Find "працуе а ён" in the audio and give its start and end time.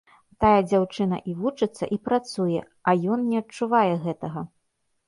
2.09-3.31